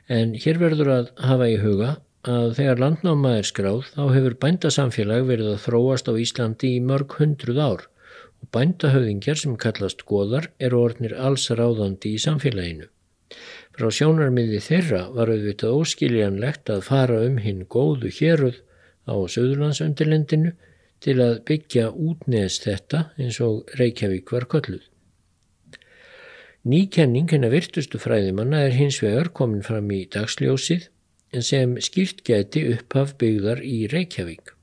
En 0.08 0.36
hér 0.38 0.60
verður 0.62 0.92
að 0.94 1.12
hafa 1.28 1.50
í 1.50 1.58
huga 1.60 1.96
að 2.26 2.56
þegar 2.58 2.82
landnáma 2.82 3.36
er 3.40 3.48
skráð 3.48 3.92
þá 3.94 4.04
hefur 4.16 4.38
bændasamfélag 4.42 5.28
verið 5.28 5.52
að 5.54 5.62
þróast 5.66 6.10
á 6.10 6.14
Íslandi 6.22 6.72
í 6.78 6.82
mörg 6.82 7.18
hundruð 7.20 7.62
ár 7.62 7.86
og 8.42 8.50
bændahöfðingjar 8.56 9.42
sem 9.42 9.56
kallast 9.62 10.06
goðar 10.10 10.50
eru 10.60 10.82
orðnir 10.88 11.16
alls 11.18 11.50
ráðandi 11.52 12.16
í 12.16 12.22
samfélaginu. 12.22 12.88
Frá 13.76 13.90
sjónarmiði 13.92 14.62
þeirra 14.64 15.02
var 15.16 15.32
auðvitað 15.34 15.80
óskiljanlegt 15.82 16.72
að 16.72 16.86
fara 16.88 17.20
um 17.28 17.38
hinn 17.44 17.66
góðu 17.68 18.12
héruð 18.20 18.62
á 19.06 19.16
Suðurlandsundirlendinu 19.16 20.56
til 21.04 21.20
að 21.22 21.40
byggja 21.48 21.92
útneðst 21.92 22.66
þetta 22.68 23.06
eins 23.22 23.40
og 23.44 23.70
Reykjavík 23.80 24.32
var 24.34 24.48
kölluð. 24.52 24.84
Nýkenning 26.66 27.30
hennar 27.30 27.54
virtustu 27.54 28.00
fræðimanna 28.02 28.64
er 28.66 28.74
hins 28.74 28.98
vegar 29.04 29.30
komin 29.38 29.62
fram 29.66 29.92
í 29.94 30.06
dagsljósið 30.10 30.88
sem 31.46 31.76
skýrt 31.84 32.24
gæti 32.26 32.64
upphaf 32.72 33.14
byggðar 33.22 33.62
í 33.62 33.86
Reykjavík. 33.92 34.56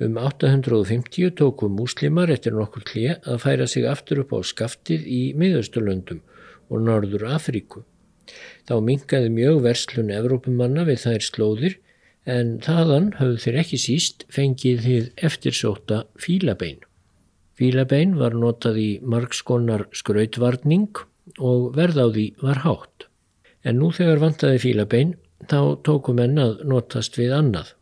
Um 0.00 0.16
850 0.16 1.34
tóku 1.36 1.68
múslimar 1.68 2.30
eftir 2.32 2.54
nokkur 2.56 2.86
klið 2.88 3.28
að 3.28 3.42
færa 3.42 3.66
sig 3.68 3.84
aftur 3.84 4.22
upp 4.22 4.32
á 4.32 4.40
skaftið 4.40 5.04
í 5.04 5.20
miðausturlöndum 5.36 6.22
og 6.70 6.86
Norður 6.86 7.26
Afríku. 7.34 7.82
Þá 8.64 8.78
mingaði 8.86 9.28
mjög 9.34 9.60
verslun 9.66 10.12
Evrópumanna 10.14 10.86
við 10.88 11.02
þær 11.04 11.26
slóðir 11.26 11.76
en 12.30 12.56
þaðan 12.62 13.10
hafðu 13.18 13.40
þeir 13.44 13.58
ekki 13.64 13.80
síst 13.80 14.24
fengið 14.32 14.84
þið 14.86 15.08
eftirsóta 15.28 16.04
fílabein. 16.20 16.78
Fílabein 17.58 18.14
var 18.20 18.36
notað 18.38 18.78
í 18.80 18.90
margskonar 19.02 19.88
skrautvarning 19.96 21.02
og 21.38 21.74
verð 21.76 22.00
á 22.00 22.06
því 22.08 22.26
var 22.40 22.62
hátt. 22.64 23.06
En 23.66 23.80
nú 23.82 23.90
þegar 23.92 24.22
vantaði 24.22 24.62
fílabein 24.62 25.14
þá 25.50 25.80
tóku 25.84 26.14
menn 26.16 26.40
að 26.40 26.62
notast 26.68 27.18
við 27.20 27.34
annað. 27.36 27.74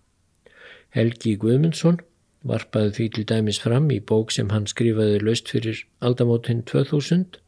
Helgi 0.97 1.37
Guðmundsson 1.39 2.01
varpaði 2.49 2.95
því 2.97 3.07
til 3.15 3.27
dæmis 3.29 3.61
fram 3.63 3.91
í 3.93 4.01
bók 4.01 4.33
sem 4.35 4.51
hann 4.55 4.67
skrifaði 4.71 5.21
löst 5.23 5.51
fyrir 5.53 5.85
aldamótinn 6.05 6.65
2000 6.67 7.39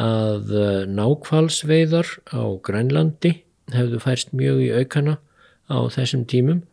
að 0.00 0.52
eh, 0.54 0.84
nákvalsveiðar 0.90 2.08
á 2.32 2.42
Grænlandi 2.66 3.34
hefðu 3.74 4.00
færst 4.02 4.32
mjög 4.36 4.62
í 4.66 4.70
aukana 4.80 5.18
á 5.70 5.78
þessum 5.94 6.26
tímum 6.28 6.64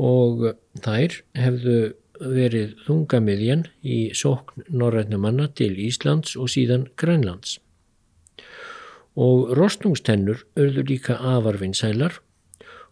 og 0.00 0.50
þær 0.84 1.20
hefðu 1.38 1.78
verið 2.20 2.76
þungamiðjan 2.84 3.64
í 3.80 3.98
sókn 4.16 4.66
norrætnumanna 4.68 5.48
til 5.56 5.72
Íslands 5.80 6.36
og 6.36 6.50
síðan 6.52 6.88
Grænlands 7.00 7.58
og 9.20 9.54
rostungstennur 9.58 10.44
urðu 10.58 10.84
líka 10.86 11.16
afarvinnsælar 11.18 12.20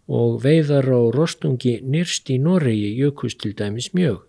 og 0.08 0.40
veiðar 0.42 0.88
á 0.88 1.00
rostungi 1.14 1.78
nýrst 1.84 2.30
í 2.32 2.38
Noregi 2.40 2.94
jökust 2.96 3.42
til 3.42 3.54
dæmis 3.54 3.92
mjög. 3.94 4.24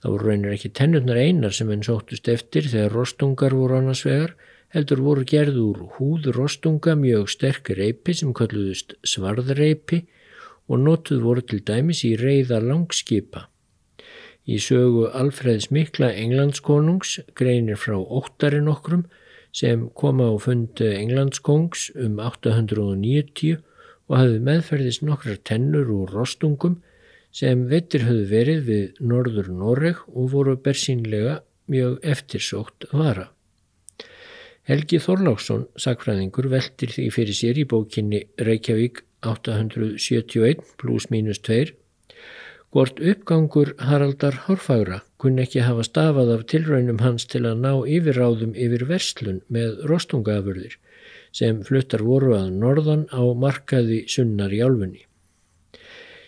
Það 0.00 0.12
voru 0.12 0.28
reynir 0.28 0.54
ekki 0.54 0.70
tennurnar 0.76 1.16
einar 1.16 1.54
sem 1.56 1.70
henn 1.72 1.84
sóttust 1.84 2.28
eftir 2.28 2.68
þegar 2.68 2.92
rostungar 2.92 3.56
voru 3.56 3.78
annars 3.78 4.04
vegar, 4.04 4.34
heldur 4.74 5.00
voru 5.00 5.24
gerð 5.24 5.60
úr 5.62 5.80
húðrostunga 5.96 6.96
mjög 7.00 7.30
sterk 7.32 7.70
reypi 7.72 8.14
sem 8.14 8.34
kalluðust 8.36 8.96
svarðreypi 9.06 10.02
og 10.68 10.80
notuð 10.80 11.20
voru 11.24 11.44
til 11.44 11.60
dæmis 11.66 12.04
í 12.08 12.14
reyða 12.20 12.60
langskipa. 12.64 13.48
Í 14.44 14.58
sögu 14.60 15.06
Alfreðs 15.16 15.70
mikla 15.72 16.10
englandskonungs 16.20 17.18
greinir 17.36 17.80
frá 17.80 17.96
óttarinn 17.96 18.68
okkrum 18.68 19.06
sem 19.54 19.86
koma 19.96 20.28
á 20.28 20.36
fund 20.40 20.80
englandskongs 20.84 21.90
um 21.94 22.18
890 22.20 23.62
og 24.08 24.18
hafði 24.18 24.40
meðferðist 24.48 25.04
nokkrar 25.06 25.38
tennur 25.48 25.88
úr 25.94 26.12
rostungum 26.12 26.80
sem 27.34 27.64
vettir 27.70 28.04
höfðu 28.06 28.26
verið 28.30 28.66
við 28.68 29.00
norður 29.00 29.48
Noreg 29.54 30.02
og 30.12 30.28
voru 30.34 30.58
bersínlega 30.60 31.40
mjög 31.72 31.96
eftirsótt 32.04 32.86
vara. 32.92 33.30
Helgi 34.64 35.00
Þorláksson, 35.02 35.66
sakfræðingur, 35.76 36.48
veldir 36.52 36.92
því 36.92 37.08
fyrir 37.12 37.36
sér 37.36 37.58
í 37.60 37.66
bókinni 37.68 38.22
Reykjavík 38.40 39.02
871 39.24 40.62
pluss 40.80 41.10
mínus 41.12 41.40
2 41.48 41.72
hvort 42.74 42.98
uppgangur 42.98 43.70
Haraldar 43.78 44.34
Hárfagra 44.46 44.96
kunn 45.22 45.38
ekki 45.42 45.62
hafa 45.62 45.84
stafað 45.86 46.32
af 46.34 46.46
tilraunum 46.50 46.98
hans 47.04 47.28
til 47.30 47.44
að 47.46 47.60
ná 47.62 47.72
yfirráðum 47.96 48.56
yfir 48.66 48.86
verslun 48.88 49.38
með 49.56 49.84
rostungafurðir 49.90 50.74
sem 51.34 51.62
fluttar 51.68 52.02
voru 52.02 52.34
að 52.34 52.50
norðan 52.64 53.06
á 53.14 53.22
markaði 53.44 54.02
sunnar 54.10 54.54
í 54.54 54.60
álfunni. 54.66 55.06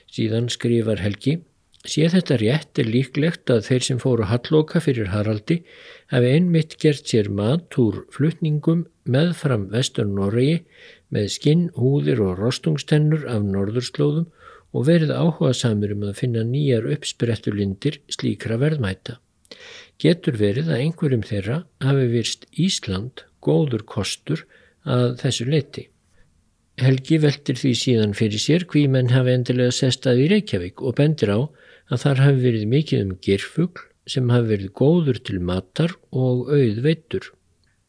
Síðan 0.07 0.47
skrifar 0.55 1.03
Helgi 1.03 1.41
Sé 1.87 2.09
þetta 2.11 2.37
rétt 2.41 2.81
er 2.83 2.88
líklegt 2.91 3.50
að 3.53 3.62
þeir 3.69 3.85
sem 3.87 3.99
fóru 4.03 4.26
halloka 4.26 4.81
fyrir 4.83 5.12
Haraldi 5.12 5.61
hafi 6.11 6.33
einmitt 6.35 6.75
gert 6.83 7.07
sér 7.07 7.29
mat 7.31 7.79
úr 7.79 8.00
flutningum 8.15 8.85
meðfram 9.07 9.69
vestur 9.71 10.09
Noregi 10.11 10.65
með 11.14 11.28
skinn, 11.36 11.68
húðir 11.78 12.22
og 12.25 12.40
rostungstennur 12.40 13.26
af 13.30 13.44
norðurslóðum 13.46 14.26
og 14.76 14.86
verið 14.88 15.14
áhuga 15.14 15.52
samur 15.56 15.94
um 15.94 16.04
að 16.08 16.18
finna 16.20 16.42
nýjar 16.44 16.88
uppsprettulindir 16.96 18.00
slíkra 18.12 18.58
verðmæta. 18.60 19.18
Getur 20.02 20.36
verið 20.36 20.70
að 20.72 20.82
einhverjum 20.84 21.25
þeirra 21.25 21.60
hafi 21.84 22.08
virst 22.12 22.46
Ísland 22.52 23.25
góður 23.40 23.86
kostur 23.88 24.44
að 24.84 25.16
þessu 25.22 25.46
leiti. 25.48 25.86
Helgi 26.76 27.16
veldir 27.22 27.56
því 27.56 27.72
síðan 27.80 28.12
fyrir 28.16 28.42
sér 28.42 28.66
hví 28.68 28.84
menn 28.92 29.08
hafi 29.14 29.32
endilega 29.32 29.72
sestað 29.72 30.20
í 30.26 30.26
Reykjavík 30.34 30.82
og 30.84 30.98
bendir 30.98 31.32
á 31.32 31.40
að 31.88 32.02
þar 32.02 32.22
hafi 32.25 32.42
verið 32.42 32.66
mikið 32.75 33.04
um 33.04 33.14
gerfugl 33.25 33.86
sem 34.06 34.28
hafi 34.30 34.50
verið 34.50 34.75
góður 34.76 35.22
til 35.25 35.38
matar 35.40 35.94
og 36.12 36.50
auð 36.52 36.82
veitur. 36.84 37.30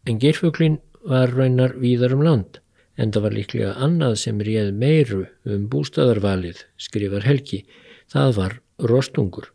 En 0.08 0.22
gerfuglin 0.24 0.80
var 1.04 1.34
raunar 1.36 1.76
víðar 1.82 2.16
um 2.16 2.24
land, 2.24 2.62
en 2.98 3.14
það 3.14 3.26
var 3.26 3.36
líklega 3.38 3.74
annað 3.88 4.16
sem 4.24 4.42
réð 4.44 4.72
meiru 4.74 5.24
um 5.46 5.68
bústaðarvalið, 5.72 6.64
skrifar 6.82 7.28
Helgi. 7.28 7.64
Það 8.12 8.34
var 8.40 8.58
rostungur. 8.92 9.52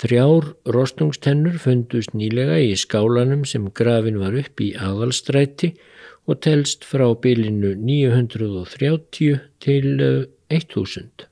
Þrjár 0.00 0.52
rostungstennur 0.74 1.58
fundust 1.60 2.14
nýlega 2.16 2.56
í 2.64 2.72
skálanum 2.80 3.44
sem 3.48 3.68
grafin 3.76 4.20
var 4.22 4.36
upp 4.40 4.62
í 4.64 4.72
aðalstræti 4.72 5.74
og 6.26 6.40
telst 6.46 6.86
frá 6.88 7.10
bylinu 7.12 7.74
930 7.76 9.44
til 9.60 9.92
1000 10.48 11.28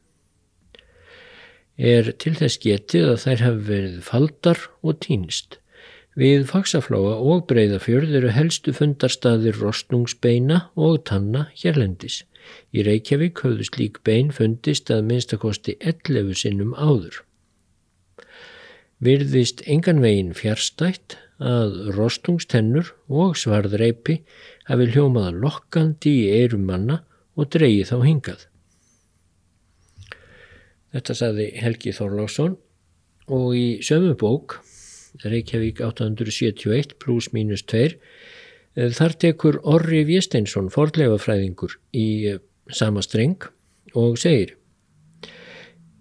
er 1.80 2.12
til 2.20 2.34
þess 2.36 2.60
getið 2.60 3.08
að 3.14 3.22
þær 3.24 3.42
hafi 3.46 3.64
verið 3.70 4.00
faldar 4.04 4.62
og 4.84 4.98
týnst. 5.00 5.59
Við 6.20 6.42
faksafláa 6.50 7.14
og 7.32 7.46
breyðafjörð 7.48 8.18
eru 8.18 8.30
helstu 8.36 8.74
fundarstaðir 8.76 9.56
rostnungsbeina 9.56 10.66
og 10.76 10.98
tanna 11.08 11.46
hérlendis. 11.56 12.24
Í 12.76 12.84
Reykjavík 12.84 13.40
höfðu 13.40 13.64
slík 13.68 14.00
bein 14.04 14.28
fundist 14.36 14.92
að 14.92 15.06
minnstakosti 15.08 15.78
11 15.80 16.36
sinnum 16.42 16.74
áður. 16.76 17.22
Virðist 19.00 19.62
engan 19.64 20.02
veginn 20.04 20.34
fjärstætt 20.36 21.16
að 21.40 21.94
rostungstennur 21.96 22.92
og 23.08 23.38
svarðreipi 23.40 24.18
hafi 24.68 24.90
hljómaða 24.92 25.32
lokkandi 25.40 26.12
í 26.26 26.32
eirum 26.42 26.66
manna 26.68 27.00
og 27.32 27.48
dreyið 27.54 27.94
þá 27.94 27.96
hingað. 28.04 28.42
Þetta 30.92 31.16
saði 31.16 31.48
Helgi 31.62 31.94
Þorlásson 31.96 32.58
og 33.30 33.54
í 33.56 33.66
sömu 33.86 34.12
bók, 34.20 34.58
Reykjavík 35.24 35.82
871 35.84 36.96
pluss 37.02 37.32
mínus 37.36 37.64
2, 37.70 37.96
eh, 38.76 38.90
þar 38.94 39.18
tekur 39.26 39.60
Orri 39.64 40.04
Viesteinsson 40.08 40.70
fordleifafræðingur 40.72 41.76
í 41.96 42.08
eh, 42.34 42.40
sama 42.70 43.02
streng 43.02 43.50
og 43.98 44.18
segir 44.20 44.56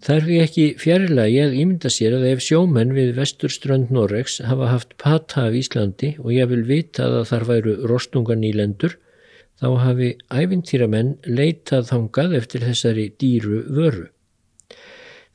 er 0.08 0.24
því 0.24 0.38
ekki 0.44 0.66
fjarilagi 0.80 1.40
að 1.44 1.56
ímynda 1.60 1.90
sér 1.92 2.16
að 2.18 2.28
ef 2.32 2.44
sjómenn 2.44 2.94
við 2.96 3.12
vesturströnd 3.18 3.92
Norregs 3.92 4.40
hafa 4.48 4.70
haft 4.72 4.96
pata 5.02 5.48
af 5.50 5.58
Íslandi 5.60 6.14
og 6.24 6.32
ég 6.34 6.48
vil 6.52 6.64
vita 6.68 7.10
að 7.10 7.28
þar 7.32 7.46
væru 7.50 7.76
rostungan 7.90 8.46
í 8.48 8.54
lendur, 8.56 8.96
þá 9.60 9.68
hafi 9.84 10.14
æfintýramenn 10.32 11.18
leitað 11.28 11.90
þangað 11.92 12.38
eftir 12.40 12.64
þessari 12.64 13.10
dýru 13.20 13.66
vöru. 13.76 14.08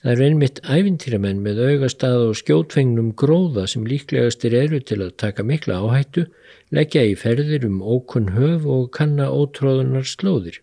Það 0.04 0.12
er 0.12 0.22
einmitt 0.26 0.58
æfintýramenn 0.68 1.38
með 1.40 1.58
augastað 1.64 2.22
og 2.26 2.34
skjótfengnum 2.36 3.06
gróða 3.16 3.62
sem 3.72 3.86
líklegastir 3.88 4.52
eru 4.58 4.76
til 4.84 4.98
að 5.00 5.14
taka 5.22 5.46
mikla 5.48 5.78
áhættu, 5.80 6.26
leggja 6.76 7.06
í 7.08 7.14
ferðir 7.16 7.64
um 7.64 7.78
ókunn 7.80 8.34
höf 8.34 8.66
og 8.68 8.90
kanna 8.98 9.30
ótróðunar 9.32 10.04
slóðir. 10.04 10.58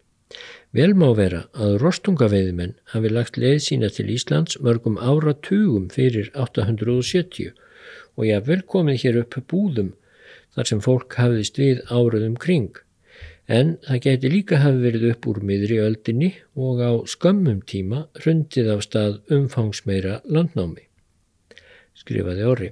Vel 0.77 0.93
má 0.93 1.07
vera 1.17 1.41
að 1.57 1.79
rostungaveiðimenn 1.81 2.75
hafi 2.93 3.13
lagt 3.15 3.41
leið 3.41 3.57
sína 3.65 3.89
til 3.89 4.11
Íslands 4.13 4.61
mörgum 4.61 5.01
áratugum 5.01 5.89
fyrir 5.89 6.29
870 6.37 7.49
og 8.13 8.29
ég 8.29 8.37
haf 8.37 8.45
vel 8.45 8.61
komið 8.75 9.01
hér 9.07 9.19
upp 9.23 9.41
búðum 9.49 9.95
þar 10.53 10.69
sem 10.69 10.85
fólk 10.85 11.17
hafðist 11.17 11.57
við 11.57 11.81
áraðum 11.89 12.37
kring 12.37 12.77
en 13.51 13.73
það 13.83 14.03
geti 14.05 14.29
líka 14.31 14.59
hafi 14.61 14.79
verið 14.85 15.07
upp 15.11 15.27
úr 15.27 15.39
miðri 15.47 15.79
öldinni 15.83 16.29
og 16.55 16.79
á 16.79 16.91
skömmum 17.13 17.59
tíma 17.67 18.05
hrundið 18.21 18.69
af 18.75 18.85
stað 18.85 19.17
umfangsmeira 19.35 20.21
landnámi, 20.23 20.85
skrifaði 21.99 22.47
orri. 22.47 22.69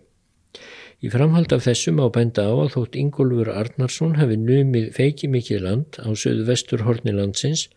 Í 1.00 1.12
framhald 1.12 1.52
af 1.56 1.64
þessum 1.64 2.00
á 2.04 2.08
bænda 2.12 2.44
á 2.48 2.54
að 2.54 2.74
þótt 2.76 2.96
Ingólfur 3.00 3.52
Arnarsson 3.56 4.18
hafi 4.20 4.36
numið 4.40 4.90
feiki 4.96 5.30
mikið 5.32 5.62
land 5.64 6.00
á 6.00 6.10
söðu 6.12 6.48
vestur 6.50 6.84
horni 6.88 7.14
landsins 7.16 7.68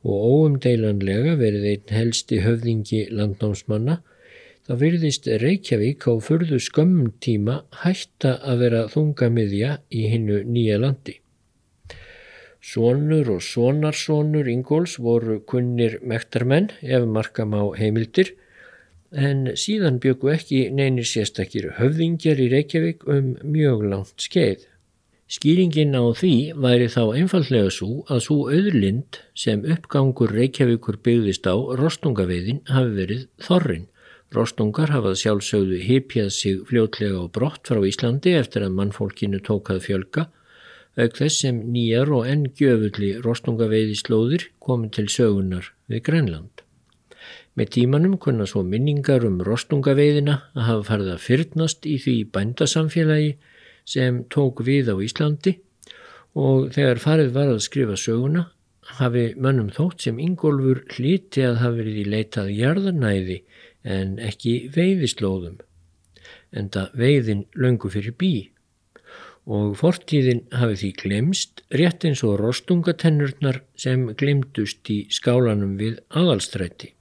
og 0.00 0.16
óumdeilanlega 0.32 1.36
verið 1.40 1.66
einn 1.74 1.96
helsti 1.96 2.40
höfðingi 2.40 3.02
landnámsmanna, 3.12 3.98
þá 4.64 4.72
virðist 4.80 5.28
Reykjavík 5.44 6.08
á 6.08 6.12
fyrðu 6.24 6.60
skömmum 6.60 7.12
tíma 7.20 7.62
hætta 7.82 8.38
að 8.40 8.64
vera 8.64 8.86
þungamiðja 8.92 9.76
í 9.92 10.06
hinnu 10.12 10.44
nýja 10.48 10.80
landi. 10.80 11.19
Sónur 12.60 13.30
og 13.32 13.40
sónarsónur 13.40 14.48
Ingóls 14.52 14.98
voru 15.00 15.38
kunnir 15.48 15.96
mektarmenn 16.04 16.68
ef 16.84 17.06
markam 17.08 17.54
á 17.56 17.64
heimildir 17.72 18.34
en 19.10 19.46
síðan 19.56 19.96
byggu 20.02 20.28
ekki 20.34 20.58
neynir 20.68 21.08
sérstakir 21.08 21.70
höfðingjar 21.78 22.42
í 22.44 22.50
Reykjavík 22.52 23.06
um 23.08 23.32
mjög 23.42 23.86
langt 23.88 24.20
skeið. 24.20 24.66
Skýringin 25.30 25.96
á 25.96 26.04
því 26.12 26.34
væri 26.58 26.90
þá 26.92 27.02
einfallega 27.16 27.70
svo 27.72 28.02
að 28.10 28.20
svo 28.26 28.36
auðlind 28.52 29.20
sem 29.34 29.64
uppgangur 29.64 30.34
Reykjavíkur 30.36 30.98
byggðist 31.00 31.48
á 31.48 31.56
rostungaveiðin 31.80 32.60
hafi 32.68 32.92
verið 32.98 33.24
þorrin. 33.46 33.86
Rostungar 34.36 34.92
hafað 34.92 35.16
sjálfsögðu 35.22 35.80
hipjað 35.86 36.28
sig 36.34 36.60
fljótlega 36.68 37.22
og 37.24 37.32
brott 37.34 37.64
frá 37.66 37.80
Íslandi 37.88 38.36
eftir 38.36 38.66
að 38.66 38.76
mannfólkinu 38.76 39.40
tókað 39.48 39.80
fjölga 39.88 40.26
auk 40.98 41.16
þess 41.18 41.44
sem 41.44 41.60
nýjar 41.74 42.10
og 42.14 42.26
enn 42.28 42.48
gjöfulli 42.58 43.12
rostungaveiði 43.24 43.96
slóðir 44.00 44.48
komið 44.62 44.92
til 44.96 45.06
sögunar 45.14 45.70
við 45.90 46.04
Grænland. 46.08 46.64
Með 47.58 47.72
tímanum 47.76 48.16
kunna 48.22 48.46
svo 48.48 48.62
minningar 48.66 49.24
um 49.26 49.40
rostungaveiðina 49.46 50.36
að 50.54 50.66
hafa 50.68 50.86
farið 50.92 51.12
að 51.14 51.24
fyrnast 51.26 51.86
í 51.86 51.96
því 52.02 52.16
bændasamfélagi 52.34 53.34
sem 53.90 54.22
tók 54.30 54.62
við 54.66 54.92
á 54.92 54.96
Íslandi 55.02 55.56
og 56.38 56.70
þegar 56.74 57.02
farið 57.02 57.32
var 57.34 57.50
að 57.50 57.64
skrifa 57.66 57.98
söguna 57.98 58.46
hafi 58.98 59.30
mönnum 59.36 59.70
þótt 59.74 60.06
sem 60.06 60.18
Ingólfur 60.22 60.84
hlíti 60.94 61.44
að 61.46 61.60
hafi 61.62 61.82
verið 61.82 61.98
í 62.00 62.06
leitað 62.14 62.52
jarðarnæði 62.54 63.38
en 63.82 64.16
ekki 64.20 64.54
veiðislóðum, 64.74 65.60
en 66.52 66.68
það 66.74 66.96
veiðin 67.00 67.44
löngu 67.56 67.90
fyrir 67.92 68.16
bí 68.18 68.32
og 69.50 69.74
fortíðin 69.80 70.44
hafi 70.54 70.78
því 70.80 70.90
glemst 71.02 71.64
rétt 71.74 72.06
eins 72.06 72.22
og 72.26 72.38
rostungatennurnar 72.38 73.60
sem 73.74 74.06
glemdust 74.20 74.86
í 74.94 75.02
skálanum 75.10 75.74
við 75.80 75.98
aðalstrætti. 76.14 76.92